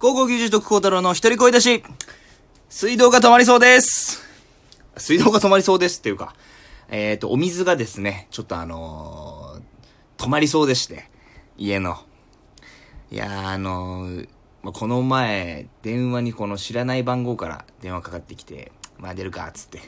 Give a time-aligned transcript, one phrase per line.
[0.00, 1.84] 高校球児徳光太郎の一人声出し、
[2.70, 4.22] 水道が止まりそうです。
[4.96, 6.34] 水道が止まりそうですっていうか、
[6.88, 11.10] えっ、と、お水がですね、ちょっとあのー止まりそうでして、
[11.58, 11.98] 家の。
[13.10, 14.28] いやー、あのー
[14.62, 19.80] まあ、この前、電話にこの知らない番号から電話かかってきて、まあ出るか、っつって。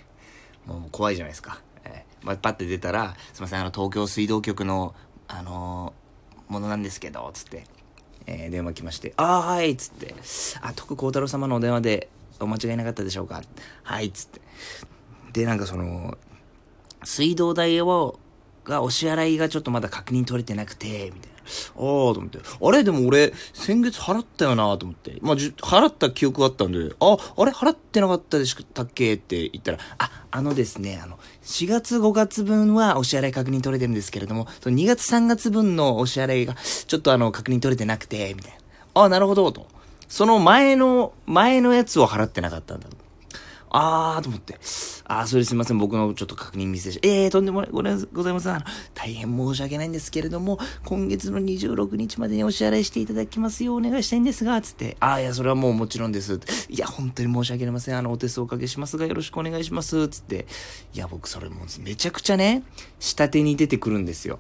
[0.66, 1.62] もう怖いじゃないですか。
[1.84, 4.94] えーまあ、パッて出たら、すいません、あの、東京水道局の、
[5.26, 7.64] あのーものなんですけど、つって。
[8.27, 10.14] えー電話来まして、あーはいっ、つって。
[10.60, 12.09] あ、徳光太郎様のお電話で
[12.41, 13.42] お間違いなかったでしょうか？
[13.83, 14.41] はいっ、つって。
[15.33, 16.16] で、なんかその、
[17.05, 18.19] 水道代を、
[18.65, 21.31] が、お支払いがちょっとまだ確認取れてなくて、みたいな。
[21.45, 22.38] ああ、と思って。
[22.38, 22.84] あれ？
[22.84, 25.19] でも俺、先月払ったよなと思って。
[25.20, 27.52] まあ、払った記憶があったんで、あ、あれ？
[27.52, 29.15] 払ってなかったでしたっけ？
[29.15, 38.52] って言ったら、あ、あのですね、あの、4月5月分はお支払い確認取れてるんですけれども、その2月3月分のお支払いが、ちょっとあの、確認取れてなくて、みたい
[38.95, 39.02] な。
[39.02, 39.66] あ、なるほど、と。
[40.09, 42.96] その前の、前のやつを払ってなかったんだと。
[43.74, 44.54] あーと思って。
[45.04, 45.78] あー、それすいません。
[45.78, 47.09] 僕のちょっと確認ミスでした。
[47.09, 48.54] えー、とんでもない、ございません。
[48.54, 48.64] あの、
[48.95, 54.98] 大変申し訳ないんですけれども、今月の26日までにお支払いしていただきますようお願いしたいんですが、つって。
[55.01, 56.38] あー、いや、それはもうもちろんです。
[56.68, 57.96] いや、本当に申し訳ありません。
[57.98, 60.07] あの、お手数おかけしますが、よろしくお願いします。
[60.09, 60.46] つって。
[60.92, 62.62] いや、僕それもうめちゃくちゃね、
[63.01, 64.38] 下手に出てくるんですよ。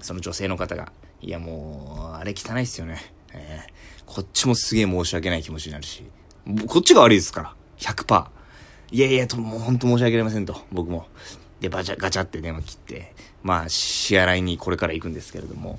[0.00, 0.92] その女性の方が。
[1.20, 3.12] いや、もう、あれ汚いっすよね。
[3.34, 3.76] えー
[4.06, 6.04] こっちもすげえ申し訳ない気持ちになるし。
[6.68, 7.54] こっちが悪いですから。
[7.78, 8.35] 100%。
[8.90, 11.06] いやいや、と、もう本当申し訳ありませんと、僕も。
[11.60, 15.78] で、バチャ、ガチャって電話切って、まあ、支払いにこれから行くんですけれども。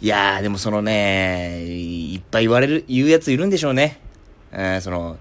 [0.00, 4.00] いやー、でもそのね、いっぱい言われる、言うやついるんでしょうね。
[4.52, 5.16] えー、その、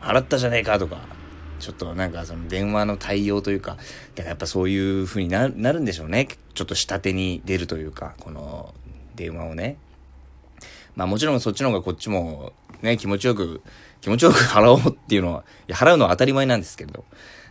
[0.00, 0.98] 払ったじゃねえかとか、
[1.58, 6.28] ちょっとなんかその電話の対応というか、だからやっぱそういう風にななるんでしょうね。
[6.52, 8.74] ちょっと下手に出るというか、この
[9.14, 9.78] 電話をね。
[10.94, 12.52] まあもちろんそっちの方がこっちも
[12.84, 13.62] ね、気持ちよく、
[14.00, 17.04] 気持ちよく 払おうっていうのは、払うのは当たり前なんですけど、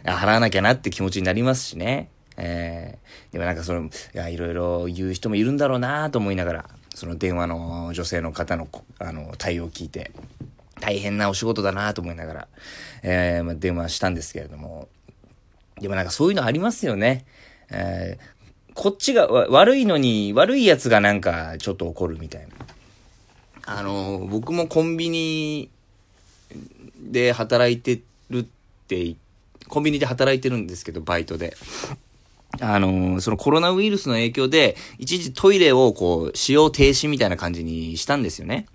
[0.06, 2.10] 払わなきゃなって気持ちになりますしね。
[2.36, 8.68] えー、でもなんかその、いや、いろいろ言う人もいるんだろうなと思いながら、その電話の女性の方の、
[9.00, 10.12] あの、対応を聞いて、
[10.80, 12.48] 大変なお仕事だなと思いながら、
[13.04, 14.88] えーま、電話したんですけれども、
[15.80, 17.26] でもなんかそういうのありますよね。
[17.70, 18.34] えー
[18.76, 22.48] こっちが悪いのに、悪いやつがなんかちょっと怒るみたいな。
[23.66, 25.70] あの、僕もコンビニ
[27.00, 28.46] で働いてるっ
[28.88, 29.16] て、
[29.68, 31.56] コンビニで働いてるんですけど、バイトで。
[32.60, 38.68] あの、そのコロナウイルスの影響で、一時トイレをこう、使用停止みたいな感じにしたんですよね。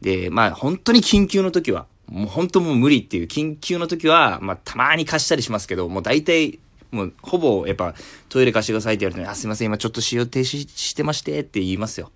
[0.00, 6.58] で、まあ本当に緊急の時は、もう本当もう無理っていう緊急の時は、まあたまに貸したりしますけど、もう大体、
[6.90, 7.94] もうほぼやっぱ
[8.28, 12.10] トイレ貸してくださいって言われると、あ、すいません、今ちょっと使用停止してましてって言いますよ。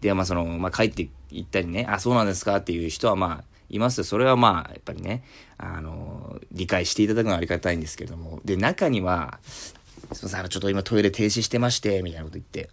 [0.00, 4.02] で、まあその、まあ帰って行ったりね、あ、そうなんですかっていう人はまあ、います。
[4.02, 5.22] それはまあ、やっぱりね、
[5.56, 8.40] あの、理解していただくのはありがたいんですけれども。
[8.44, 9.74] で、中には、す
[10.20, 12.70] いません、ちょっと今トイレ停止してまして、みたいなこと言って、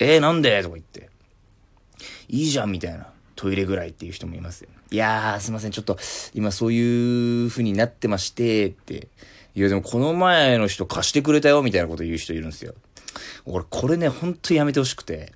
[0.00, 0.62] えー、なんで？
[0.62, 1.08] とか言って、
[2.28, 3.12] いいじゃん、みたいな。
[3.36, 4.66] トイレぐらいっていう人もいます。
[4.90, 5.98] いやー、すいません、ちょっと、
[6.34, 9.08] 今そういう風になってまして、って。
[9.54, 12.74] いや、でもこの前の人貸してくれたよ、みたいなこと言う人いるんですよ。
[13.46, 15.32] 俺、これね、ほんとやめてほしくて。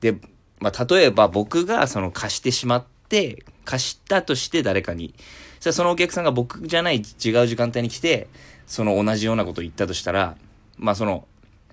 [0.00, 0.16] で、
[0.60, 5.14] まあ、例えば僕がその貸してしまって、貸したとして誰かに。
[5.58, 8.28] そそのお客さんが僕じゃない違う時間帯に来て、
[8.66, 10.36] その同じようなことを言ったとしたら、
[10.78, 11.26] まあその、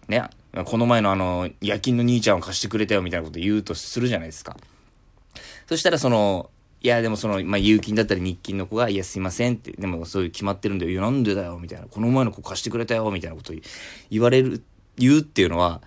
[0.07, 0.23] ね、
[0.65, 4.57] この前のあの、夜勤の兄ちゃんを貸してくれたよみたいなこと言うとするじゃないですか。
[5.67, 6.49] そしたらその、
[6.81, 13.53] いやでもその、まあ、有勤だったり日勤の子が、いやすいませんって、でもそういう決まってるんで、いやなんでだよみたいな、この前の子貸してくれたよみたいなこと
[14.09, 14.63] 言われる、
[14.97, 15.81] 言うっていうのは、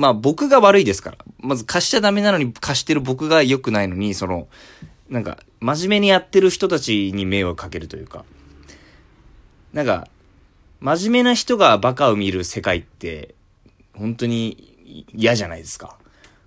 [0.00, 1.18] まあ僕が悪いですから。
[1.40, 4.48] まず貸しちゃダメなのに貸してる僕が良くないのに、その、
[5.10, 8.24] なんか、真面目にやってる人たちに迷惑かけるというか、
[9.74, 10.08] なんか、
[10.80, 13.34] 真面目な人がバカを見る世界って、
[13.92, 15.98] 本当に嫌じゃないですか。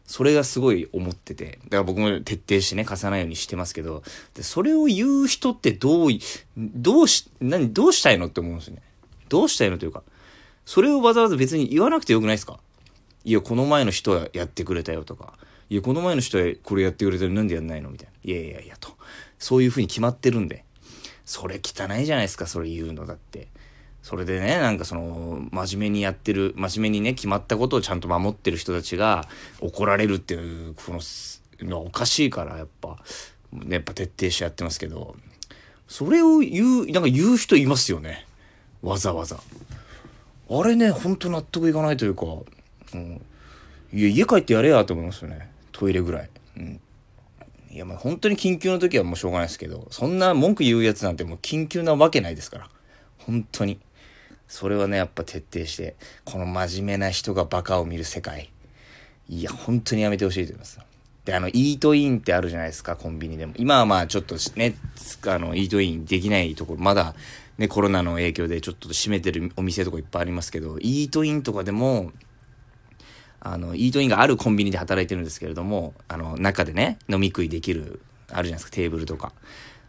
[0.07, 1.59] それがすごい思ってて。
[1.65, 4.01] だから僕も徹底してね、貸さないようにしてますけど、
[4.33, 6.09] でそれを言う人ってどう、
[6.57, 8.81] どうし、何、どうしたいのって思うんですよね。
[9.29, 10.01] どうしたいのというか、
[10.65, 12.59] それをわざわざ別に言わなくてよくないですか？
[13.25, 15.33] いや、この前の人はやってくれたよとか、
[15.69, 17.89] いや、この前の人はこれやってくれたのになんでやんないの？
[17.89, 18.13] みたいな。
[18.31, 18.89] いやいやいやと。
[19.39, 20.65] そういう風に決まってるんで。
[21.25, 23.47] それ汚いじゃないですか、それ言うのだって。
[24.01, 29.25] それでね、なんかその、真面目にやってる、真面目にね、決まったことをちゃんと守ってる人たちが
[29.61, 30.99] 怒られるっていう、この、
[31.65, 32.97] のはおかしいから、やっぱ、
[33.53, 35.15] ね、やっぱ徹底してやってますけど、
[35.87, 38.25] それを言う、なんか言う人いますよね。
[38.81, 39.39] わざわざ。
[40.49, 42.25] あれね、ほんと納得いかないというか、
[42.93, 43.21] うん、
[43.91, 45.49] いや、家帰ってやれやと思いますよね。
[45.71, 46.29] トイレぐらい。
[46.57, 46.79] うん。
[47.71, 52.69] いや、まあ本当に緊急の時はもうしょうがないですけど、そんな文句言うやつなんてもう緊急なわけないですから。
[53.17, 53.79] 本当に。
[54.47, 55.95] それはね、やっぱ徹底して、
[56.25, 58.51] この真面目な人がバカを見る世界。
[59.27, 60.79] いや、本当にやめてほしいと思います。
[61.25, 63.53] で、あの、イートインってあるじゃないですか、コンビニでも。
[63.57, 64.75] 今はまあちょっとね、
[65.27, 67.15] あの、イートインできないところ、まだ
[67.57, 72.11] ね、コロナの影響でちょっと閉めてるお店とかいっぱいありますけど、イートインとかでも、
[73.45, 77.99] あの、イートインがあるコンビニで働いてるんですけれども、あの、中でね、飲み食いできる、
[78.31, 79.33] あるじゃないですか、テーブルとか。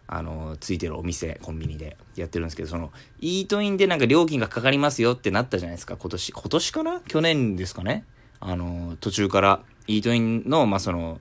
[0.08, 6.32] あの、ついてるお店、コンビニでやってるんですけど、その、イートインでなんか料金がかかりますよってなったじゃないですか、今年。
[6.32, 7.00] 今年かな？
[7.06, 8.04] 去年ですかね？
[8.40, 11.20] あの、途中から、イートインの、まあ、その、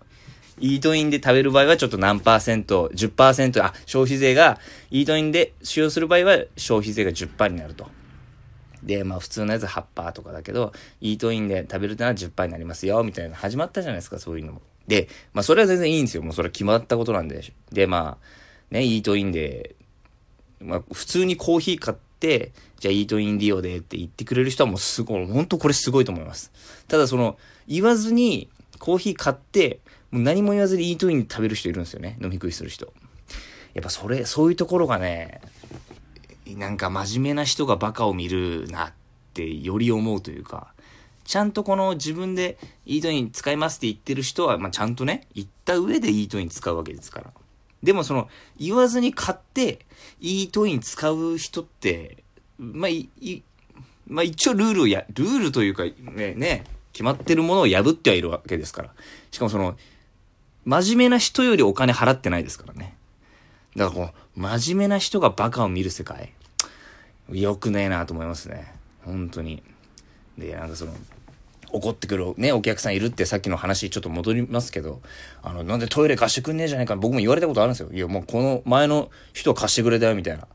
[0.59, 4.59] イートインで食べる場合はちょっと何パーセント、10%、あ、消費税が、
[4.89, 7.87] イートインで使用する場合は消費税が10%になると。
[8.83, 14.61] で、まあ普通のやつ8%とかだけど、イートインで食べるってのは10%になりますよ、みたいな始まったじゃないですか、そういうのも。
[14.87, 16.23] で、まあそれは全然いいんですよ。
[16.23, 17.41] もうそれは決まったことなんで。
[17.71, 19.75] で、まあ、ね、イートインで、
[20.59, 26.51] まあ普通にコーヒー買って、じゃあイートイン利用でって言ってくれる人はもうすごい、本当これすごいと思います。
[26.87, 27.37] ただその、
[27.67, 29.79] 言わずにコーヒー買って、
[30.11, 32.17] もう何も言わずにイートインで食べる人いるんですよね。
[32.21, 32.93] 飲み食いする人。
[33.73, 35.41] やっぱそれ、そういうところがね、
[36.47, 38.93] なんか真面目な人がバカを見るなっ
[39.33, 40.73] てより思うというか、
[41.23, 47.31] ちゃんとこの自分でイートイン使いますって言ってる人は、まあ、ちゃんとね、言った上でイートイン使うわけですから。
[47.81, 48.29] でもその、
[48.59, 49.85] 言わずに買って、
[50.19, 52.23] イートイン使う人って、
[52.57, 53.09] まあ、い、
[54.07, 58.89] まあ一応ルールをや、ルールというか、ね、ね、決まってるものを破ってはいるわけですから。
[59.31, 59.77] しかもその、
[60.65, 62.95] 真面目な人よりお金払ってないですからね。
[63.75, 66.33] だからこう、真面目な人がバカを見る世界、
[67.31, 68.73] よくねえなと思いますね。
[69.03, 69.63] 本当に。
[70.37, 70.93] で、なんかその、
[71.71, 75.01] 怒ってくるね、お客さんいるってさっきの話ちょっと戻りますけど、
[75.41, 77.89] あの、なんでトイレ貸してくんねえじゃないか僕も言われたことあるんですよ。
[77.91, 80.47] いや、もうこの前の人貸してくれたよ、みたいな。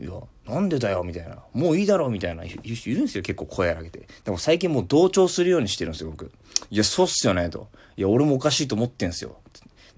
[0.00, 0.12] いや、
[0.46, 1.36] なんでだよ、みたいな。
[1.52, 2.44] もういいだろ、みたいな。
[2.44, 4.08] いるんですよ、結構声荒げて。
[4.24, 6.32] でも最近もう同調するようにしてるんですよ、僕。
[6.70, 7.68] いや、そうっすよね、と。
[7.98, 9.39] いや、俺もおかしいと思ってんすよ。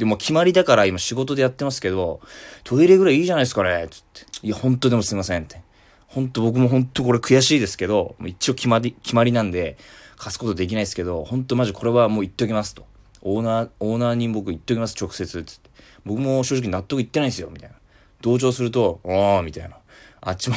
[0.03, 2.21] でも決まりだから今仕事でやってますけど、
[2.65, 4.27] トイレぐらいいいじゃないですかね、つって。
[4.45, 5.63] いや、ほんとでもすいませんって。
[6.09, 9.79] ほんと僕もほんとこれ悔しいですけど、一応決まり、決まりなんで、
[10.17, 12.85] 貸すことできないですけど、ほんとマジこれはもう言っときますと。
[13.21, 15.71] オーナー、オーナーに僕言っときます、直接、つって。
[16.05, 17.77] 僕も正直納得いってないんですよ、みたいな。
[18.23, 19.77] 同調すると、ああ、みたいな。
[20.21, 20.57] あっちも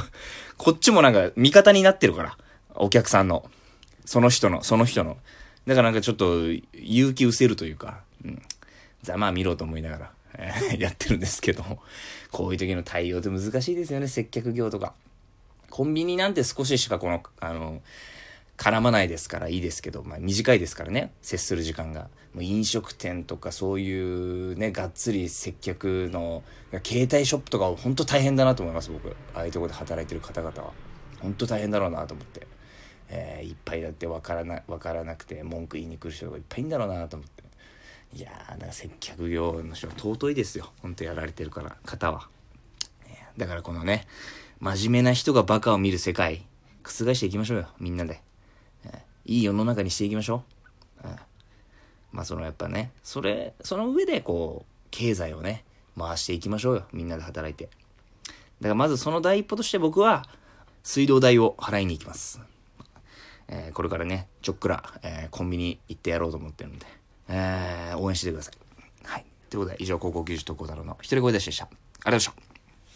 [0.56, 2.38] こっちもなんか味方になってるから。
[2.74, 3.50] お客さんの。
[4.06, 5.18] その人の、その人の。
[5.66, 8.00] だからなんかちょっと勇気失せるというか、
[9.08, 11.80] ざまあ見ろと思いながら、えー、やってるんですけども、
[12.30, 14.94] こういう時の対応って難しいですよね、接客業とか。
[15.70, 17.82] コンビニなんて少ししかこの、あの、
[18.56, 22.08] 絡まないですからいいですけど、まあ短いですからね、接する時間が。
[22.34, 26.42] もう飲食店とかそういうね、がっつり接客の、
[26.84, 29.16] 携帯ショップとか本当大変だなと思います、僕。
[29.34, 30.72] ああいうとこで働いてる方々は。
[31.20, 32.46] 本当大変だろうなと思って。
[33.10, 37.47] えー、いっぱいだって分からな、分からなくて文句言いに来る人がいっぱいいんだろうなと思って。
[38.14, 40.72] いやー、だから接客業の人は尊いですよ。
[40.82, 42.28] ほんとやられてるから、方は。
[43.36, 44.06] だからこのね、
[44.60, 46.44] 真面目な人がバカを見る世界、
[46.82, 48.20] 覆していきましょうよ、みんなで。
[49.24, 50.42] いい世の中にしていきましょ
[51.04, 51.08] う。
[52.12, 55.64] まあそのやっぱね、それ、その上でこう、経済をね、
[55.96, 56.84] 回していきましょうよ。
[56.92, 57.64] みんなで働いて。
[57.64, 60.26] だからまずその第一歩として僕は、
[60.82, 62.40] 水道代を払いに行きます。
[63.48, 66.86] えー、これからね、ちょっくら、えー、コンビニ行ってやろうと思ってるんで、
[67.28, 68.54] えー、応援してください。
[69.04, 69.24] はい。
[69.50, 71.64] ということで、以上、高校球児特攻太郎の一人声出しでした。
[71.64, 72.47] ありがとうございました。